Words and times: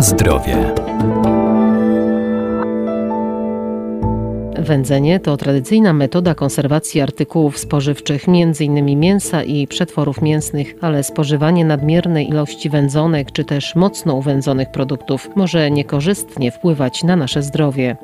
Zdrowie. 0.00 0.74
Wędzenie 4.58 5.20
to 5.20 5.36
tradycyjna 5.36 5.92
metoda 5.92 6.34
konserwacji 6.34 7.00
artykułów 7.00 7.58
spożywczych, 7.58 8.24
m.in. 8.28 9.00
mięsa 9.00 9.42
i 9.42 9.66
przetworów 9.66 10.22
mięsnych, 10.22 10.74
ale 10.80 11.02
spożywanie 11.02 11.64
nadmiernej 11.64 12.28
ilości 12.28 12.70
wędzonek 12.70 13.32
czy 13.32 13.44
też 13.44 13.74
mocno 13.74 14.14
uwędzonych 14.14 14.70
produktów 14.70 15.30
może 15.36 15.70
niekorzystnie 15.70 16.50
wpływać 16.50 17.04
na 17.04 17.16
nasze 17.16 17.42
zdrowie. 17.42 17.96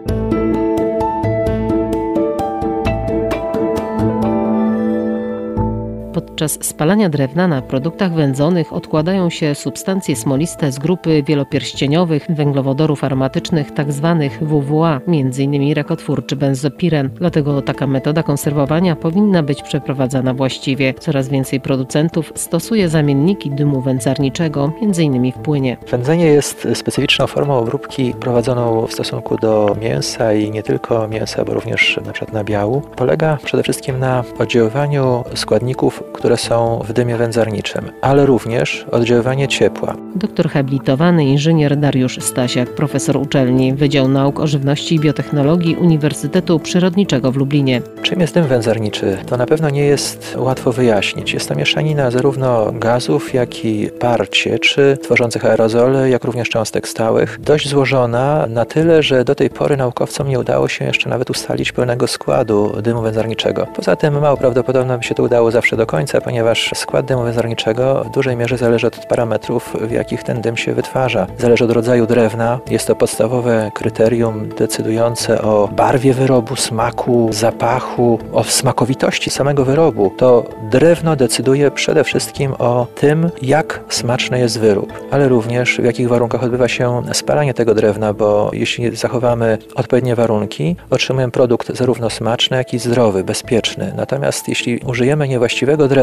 Podczas 6.27 6.59
spalania 6.63 7.09
drewna 7.09 7.49
na 7.49 7.63
produktach 7.63 8.15
wędzonych 8.15 8.73
odkładają 8.73 9.31
się 9.31 9.55
substancje 9.55 10.17
smoliste 10.17 10.73
z 10.73 10.79
grupy 10.79 11.23
wielopierścieniowych 11.23 12.27
węglowodorów 12.29 13.05
aromatycznych 13.05 13.71
tzw. 13.71 14.29
WWA, 14.41 15.01
m.in. 15.09 15.75
rakotwórczy 15.75 16.37
benzopiren. 16.37 17.11
Dlatego 17.15 17.63
taka 17.63 17.87
metoda 17.87 18.23
konserwowania 18.23 18.97
powinna 18.97 19.43
być 19.43 19.63
przeprowadzana 19.63 20.35
właściwie. 20.35 20.95
Coraz 20.95 21.29
więcej 21.29 21.61
producentów 21.61 22.33
stosuje 22.35 22.89
zamienniki 22.89 23.51
dymu 23.51 23.81
wędzarniczego, 23.81 24.73
m.in. 24.83 25.33
w 25.33 25.39
płynie. 25.39 25.77
Wędzenie 25.91 26.27
jest 26.27 26.69
specyficzną 26.75 27.27
formą 27.27 27.59
obróbki 27.59 28.15
prowadzoną 28.21 28.87
w 28.87 28.93
stosunku 28.93 29.37
do 29.37 29.77
mięsa 29.81 30.33
i 30.33 30.51
nie 30.51 30.63
tylko 30.63 31.09
mięsa, 31.09 31.45
bo 31.45 31.55
również 31.55 31.99
np. 31.99 32.27
nabiału. 32.33 32.83
Polega 32.97 33.39
przede 33.45 33.63
wszystkim 33.63 33.99
na 33.99 34.25
oddziaływaniu 34.39 35.25
składników, 35.35 36.03
które 36.15 36.37
są 36.37 36.83
w 36.85 36.93
dymie 36.93 37.17
wędzarniczym, 37.17 37.91
ale 38.01 38.27
również 38.27 38.87
oddziaływanie 38.91 39.49
ciepła. 39.49 39.95
Doktor 40.15 40.49
habilitowany 40.49 41.25
inżynier 41.25 41.77
Dariusz 41.77 42.19
Stasiak, 42.21 42.75
profesor 42.75 43.17
uczelni 43.17 43.75
Wydział 43.75 44.09
Nauk 44.09 44.41
o 44.41 44.47
Żywności 44.47 44.95
i 44.95 45.01
Biotechnologii 45.01 45.77
Uniwersytetu 45.77 46.59
Przyrodniczego 46.59 47.33
w 47.33 47.37
Lublinie. 47.37 47.83
Czym 48.03 48.21
jest 48.21 48.35
dym 48.35 48.45
wędzarniczy? 48.45 49.17
To 49.27 49.37
na 49.37 49.47
pewno 49.47 49.71
nie 49.71 49.85
jest 49.85 50.37
łatwo 50.39 50.73
wyjaśnić. 50.73 51.35
Jest 51.35 51.49
to 51.49 51.55
mieszanina 51.55 52.11
zarówno 52.11 52.73
gazów, 52.73 53.35
jak 53.35 53.65
i 53.65 53.91
par 54.01 54.29
cieczy, 54.29 54.99
tworzących 55.03 55.45
aerozole, 55.45 56.11
jak 56.11 56.25
również 56.25 56.49
cząstek 56.49 56.89
stałych. 56.89 57.41
Dość 57.41 57.69
złożona 57.69 58.47
na 58.49 58.65
tyle, 58.65 59.03
że 59.03 59.25
do 59.25 59.35
tej 59.35 59.51
pory 59.51 59.77
naukowcom 59.77 60.29
nie 60.29 60.39
udało 60.39 60.69
się 60.69 60.85
jeszcze 60.85 61.11
nawet 61.11 61.31
ustalić 61.31 61.73
pełnego 61.73 62.07
składu 62.07 62.73
dymu 62.83 63.03
wędzarniczego. 63.03 63.67
Poza 63.77 63.97
tym 63.97 64.21
mało 64.21 64.37
prawdopodobne 64.37 64.99
by 64.99 65.05
się 65.05 65.15
to 65.15 65.23
udało 65.23 65.51
zawsze 65.51 65.77
do 65.77 65.87
końca, 65.87 66.04
ponieważ 66.25 66.71
skład 66.75 67.07
dymu 67.07 67.23
węzarniczego 67.23 68.05
w 68.05 68.11
dużej 68.11 68.37
mierze 68.37 68.57
zależy 68.57 68.87
od 68.87 69.07
parametrów, 69.07 69.77
w 69.81 69.91
jakich 69.91 70.23
ten 70.23 70.41
dym 70.41 70.57
się 70.57 70.75
wytwarza. 70.75 71.27
Zależy 71.39 71.65
od 71.65 71.71
rodzaju 71.71 72.07
drewna. 72.07 72.61
Jest 72.71 72.87
to 72.87 72.97
podstawowe 72.97 73.71
kryterium 73.75 74.49
decydujące 74.49 75.43
o 75.43 75.69
barwie 75.69 76.15
wyrobu, 76.15 76.57
smaku, 76.57 77.29
zapachu, 77.33 78.19
o 78.33 78.45
smakowitości 78.45 79.31
samego 79.31 79.65
wyrobu. 79.65 80.13
To 80.17 80.45
drewno 80.71 81.17
decyduje 81.17 81.71
przede 81.71 82.05
wszystkim 82.05 82.55
o 82.59 82.87
tym, 82.95 83.31
jak 83.43 83.81
smaczny 83.89 84.39
jest 84.39 84.61
wyrób, 84.61 84.93
ale 85.11 85.29
również 85.29 85.77
w 85.77 85.85
jakich 85.85 86.09
warunkach 86.09 86.43
odbywa 86.43 86.69
się 86.69 87.03
spalanie 87.13 87.55
tego 87.55 87.75
drewna, 87.75 88.13
bo 88.13 88.51
jeśli 88.53 88.97
zachowamy 88.97 89.59
odpowiednie 89.75 90.15
warunki, 90.15 90.77
otrzymujemy 90.91 91.33
produkt 91.33 91.77
zarówno 91.77 92.11
smaczny, 92.11 92.57
jak 92.57 92.75
i 92.75 92.79
zdrowy, 92.79 93.25
bezpieczny. 93.25 93.93
Natomiast 93.97 94.49
jeśli 94.49 94.79
użyjemy 94.79 95.29
niewłaściwego 95.29 95.89
drewna 95.89 95.94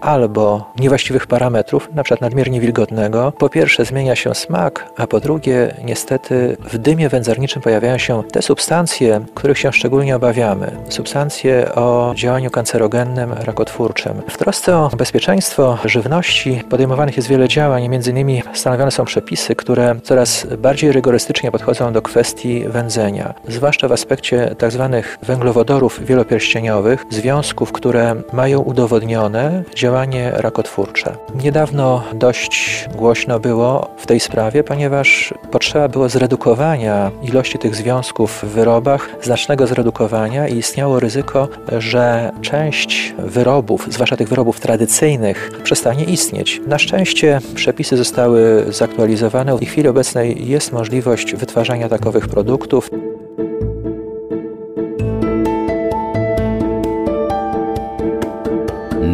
albo 0.00 0.72
niewłaściwych 0.78 1.26
parametrów, 1.26 1.88
np. 1.92 2.16
nadmiernie 2.20 2.60
wilgotnego, 2.60 3.32
po 3.32 3.48
pierwsze 3.48 3.84
zmienia 3.84 4.16
się 4.16 4.34
smak, 4.34 4.90
a 4.96 5.06
po 5.06 5.20
drugie 5.20 5.74
niestety 5.84 6.56
w 6.60 6.78
dymie 6.78 7.08
wędzarniczym 7.08 7.62
pojawiają 7.62 7.98
się 7.98 8.22
te 8.32 8.42
substancje, 8.42 9.20
których 9.34 9.58
się 9.58 9.72
szczególnie 9.72 10.16
obawiamy. 10.16 10.70
Substancje 10.88 11.74
o 11.74 12.12
działaniu 12.16 12.50
kancerogennym, 12.50 13.32
rakotwórczym. 13.32 14.22
W 14.28 14.38
trosce 14.38 14.76
o 14.76 14.90
bezpieczeństwo 14.96 15.78
żywności 15.84 16.62
podejmowanych 16.70 17.16
jest 17.16 17.28
wiele 17.28 17.48
działań, 17.48 17.84
innymi 17.84 18.42
stanowione 18.54 18.90
są 18.90 19.04
przepisy, 19.04 19.54
które 19.56 19.94
coraz 20.02 20.46
bardziej 20.58 20.92
rygorystycznie 20.92 21.52
podchodzą 21.52 21.92
do 21.92 22.02
kwestii 22.02 22.64
wędzenia, 22.68 23.34
zwłaszcza 23.48 23.88
w 23.88 23.92
aspekcie 23.92 24.56
tzw. 24.60 24.88
Tak 24.92 25.18
węglowodorów 25.22 26.04
wielopierścieniowych, 26.04 27.04
związków, 27.10 27.72
które 27.72 28.14
mają 28.32 28.60
udowodnione 28.60 29.29
działanie 29.74 30.30
rakotwórcze. 30.34 31.16
Niedawno 31.34 32.02
dość 32.14 32.86
głośno 32.96 33.40
było 33.40 33.90
w 33.96 34.06
tej 34.06 34.20
sprawie, 34.20 34.64
ponieważ 34.64 35.34
potrzeba 35.50 35.88
było 35.88 36.08
zredukowania 36.08 37.10
ilości 37.22 37.58
tych 37.58 37.74
związków 37.74 38.40
w 38.42 38.44
wyrobach, 38.44 39.10
znacznego 39.22 39.66
zredukowania 39.66 40.48
i 40.48 40.56
istniało 40.56 41.00
ryzyko, 41.00 41.48
że 41.78 42.32
część 42.40 43.14
wyrobów, 43.18 43.86
zwłaszcza 43.90 44.16
tych 44.16 44.28
wyrobów 44.28 44.60
tradycyjnych, 44.60 45.50
przestanie 45.62 46.04
istnieć. 46.04 46.60
Na 46.66 46.78
szczęście 46.78 47.40
przepisy 47.54 47.96
zostały 47.96 48.64
zaktualizowane 48.68 49.56
i 49.60 49.66
w 49.66 49.70
chwili 49.70 49.88
obecnej 49.88 50.48
jest 50.48 50.72
możliwość 50.72 51.34
wytwarzania 51.34 51.88
takowych 51.88 52.28
produktów. 52.28 52.90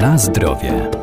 Na 0.06 0.18
zdrowie. 0.18 0.95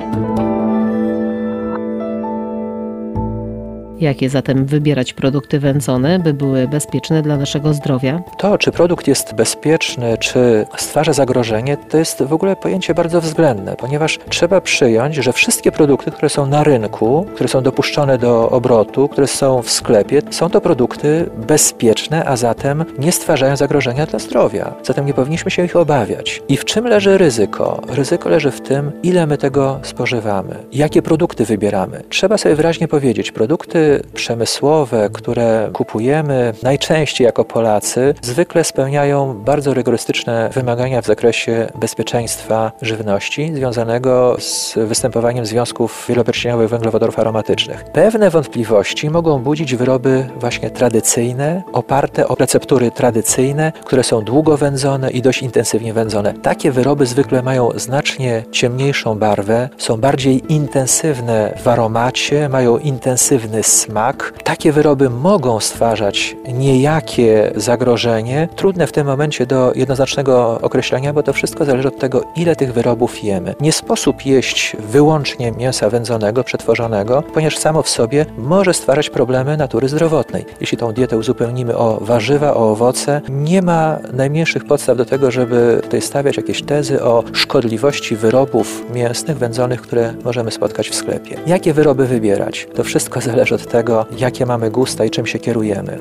Jakie 4.04 4.30
zatem 4.30 4.66
wybierać 4.66 5.14
produkty 5.14 5.60
wędzone, 5.60 6.20
by 6.20 6.34
były 6.34 6.68
bezpieczne 6.68 7.22
dla 7.22 7.38
naszego 7.38 7.74
zdrowia? 7.74 8.22
To, 8.38 8.58
czy 8.58 8.72
produkt 8.72 9.08
jest 9.08 9.36
bezpieczny, 9.36 10.18
czy 10.18 10.66
stwarza 10.78 11.14
zagrożenie, 11.14 11.78
to 11.78 11.98
jest 11.98 12.24
w 12.24 12.34
ogóle 12.34 12.56
pojęcie 12.56 12.94
bardzo 12.94 13.22
względne, 13.22 13.76
ponieważ 13.76 14.20
trzeba 14.30 14.62
przyjąć, 14.62 15.16
że 15.16 15.34
wszystkie 15.34 15.72
produkty, 15.72 16.12
które 16.12 16.30
są 16.30 16.46
na 16.46 16.64
rynku, 16.64 17.26
które 17.36 17.50
są 17.50 17.62
dopuszczone 17.62 18.18
do 18.18 18.50
obrotu, 18.50 19.08
które 19.08 19.28
są 19.28 19.62
w 19.62 19.70
sklepie, 19.70 20.22
są 20.30 20.50
to 20.50 20.62
produkty 20.62 21.30
bezpieczne, 21.48 22.26
a 22.26 22.36
zatem 22.36 22.86
nie 23.00 23.12
stwarzają 23.12 23.58
zagrożenia 23.58 24.06
dla 24.06 24.20
zdrowia. 24.20 24.74
Zatem 24.84 25.06
nie 25.06 25.14
powinniśmy 25.14 25.52
się 25.52 25.66
ich 25.66 25.76
obawiać. 25.76 26.42
I 26.48 26.58
w 26.58 26.66
czym 26.66 26.88
leży 26.88 27.18
ryzyko? 27.18 27.82
Ryzyko 27.90 28.30
leży 28.30 28.52
w 28.52 28.62
tym, 28.62 28.92
ile 29.04 29.28
my 29.28 29.38
tego 29.38 29.80
spożywamy, 29.84 30.56
jakie 30.72 31.02
produkty 31.02 31.46
wybieramy. 31.46 32.04
Trzeba 32.10 32.38
sobie 32.38 32.56
wyraźnie 32.56 32.88
powiedzieć, 32.88 33.32
produkty 33.32 33.93
przemysłowe, 34.14 35.10
które 35.14 35.70
kupujemy 35.74 36.54
najczęściej 36.64 37.26
jako 37.26 37.46
Polacy, 37.46 38.14
zwykle 38.22 38.64
spełniają 38.64 39.34
bardzo 39.34 39.74
rygorystyczne 39.74 40.50
wymagania 40.54 41.02
w 41.02 41.06
zakresie 41.06 41.68
bezpieczeństwa 41.76 42.72
żywności 42.82 43.52
związanego 43.56 44.36
z 44.40 44.74
występowaniem 44.76 45.46
związków 45.46 46.06
wielopierścieniowych 46.10 46.70
węglowodorów 46.70 47.20
aromatycznych. 47.20 47.84
Pewne 47.84 48.30
wątpliwości 48.30 49.10
mogą 49.10 49.40
budzić 49.40 49.76
wyroby 49.76 50.30
właśnie 50.40 50.70
tradycyjne, 50.70 51.64
oparte 51.74 52.28
o 52.28 52.36
receptury 52.36 52.92
tradycyjne, 52.92 53.72
które 53.86 54.04
są 54.04 54.22
długo 54.22 54.58
wędzone 54.58 55.12
i 55.12 55.22
dość 55.22 55.42
intensywnie 55.42 55.94
wędzone. 55.94 56.34
Takie 56.34 56.72
wyroby 56.72 57.06
zwykle 57.06 57.42
mają 57.42 57.70
znacznie 57.76 58.44
ciemniejszą 58.52 59.16
barwę, 59.20 59.70
są 59.78 59.98
bardziej 59.98 60.54
intensywne 60.54 61.54
w 61.64 61.68
aromacie, 61.68 62.50
mają 62.50 62.78
intensywny 62.78 63.64
smak. 63.74 64.34
Takie 64.44 64.72
wyroby 64.72 65.10
mogą 65.10 65.60
stwarzać 65.60 66.36
niejakie 66.54 67.52
zagrożenie. 67.56 68.48
Trudne 68.56 68.88
w 68.88 68.92
tym 68.92 69.08
momencie 69.08 69.46
do 69.46 69.72
jednoznacznego 69.76 70.60
określenia, 70.62 71.14
bo 71.14 71.24
to 71.24 71.34
wszystko 71.34 71.66
zależy 71.66 71.88
od 71.88 72.00
tego, 72.00 72.24
ile 72.36 72.56
tych 72.56 72.74
wyrobów 72.74 73.24
jemy. 73.24 73.56
Nie 73.62 73.72
sposób 73.72 74.26
jeść 74.26 74.76
wyłącznie 74.80 75.52
mięsa 75.52 75.90
wędzonego, 75.90 76.44
przetworzonego, 76.44 77.24
ponieważ 77.34 77.58
samo 77.58 77.82
w 77.82 77.90
sobie 77.90 78.26
może 78.38 78.74
stwarzać 78.74 79.10
problemy 79.10 79.58
natury 79.58 79.90
zdrowotnej. 79.90 80.46
Jeśli 80.62 80.78
tą 80.78 80.92
dietę 80.92 81.18
uzupełnimy 81.18 81.78
o 81.78 81.98
warzywa, 82.02 82.54
o 82.54 82.72
owoce, 82.72 83.22
nie 83.30 83.62
ma 83.62 84.00
najmniejszych 84.14 84.66
podstaw 84.66 84.98
do 84.98 85.06
tego, 85.06 85.32
żeby 85.32 85.80
tutaj 85.84 86.02
stawiać 86.02 86.38
jakieś 86.38 86.62
tezy 86.62 87.04
o 87.04 87.24
szkodliwości 87.34 88.16
wyrobów 88.16 88.84
mięsnych, 88.94 89.38
wędzonych, 89.38 89.82
które 89.82 90.14
możemy 90.24 90.52
spotkać 90.52 90.90
w 90.90 90.96
sklepie. 90.96 91.38
Jakie 91.48 91.74
wyroby 91.74 92.08
wybierać? 92.08 92.68
To 92.76 92.84
wszystko 92.84 93.22
zależy 93.32 93.56
tego, 93.68 94.06
jakie 94.18 94.46
mamy 94.46 94.72
gusta 94.72 95.06
i 95.06 95.10
czym 95.10 95.26
się 95.26 95.40
kierujemy. 95.40 96.00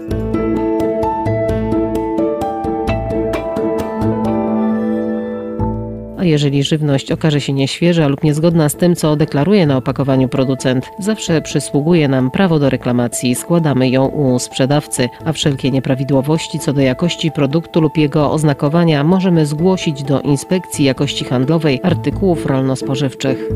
A 6.23 6.25
jeżeli 6.25 6.63
żywność 6.63 7.13
okaże 7.13 7.41
się 7.41 7.53
nieświeża 7.53 8.09
lub 8.09 8.25
niezgodna 8.25 8.69
z 8.69 8.77
tym, 8.77 8.97
co 8.97 9.17
deklaruje 9.17 9.67
na 9.67 9.77
opakowaniu 9.77 10.29
producent, 10.29 10.91
zawsze 10.99 11.41
przysługuje 11.41 12.09
nam 12.09 12.31
prawo 12.31 12.59
do 12.59 12.71
reklamacji 12.71 13.31
i 13.31 13.35
składamy 13.35 13.89
ją 13.89 14.07
u 14.07 14.39
sprzedawcy, 14.39 15.09
a 15.25 15.33
wszelkie 15.33 15.71
nieprawidłowości 15.71 16.59
co 16.59 16.73
do 16.73 16.81
jakości 16.81 17.31
produktu 17.31 17.81
lub 17.81 17.97
jego 17.97 18.31
oznakowania 18.31 19.05
możemy 19.05 19.47
zgłosić 19.47 20.03
do 20.03 20.21
Inspekcji 20.21 20.85
Jakości 20.85 21.25
Handlowej 21.25 21.81
Artykułów 21.83 22.47
Rolno-Spożywczych. 22.47 23.49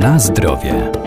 Na 0.00 0.18
zdrowie. 0.18 0.99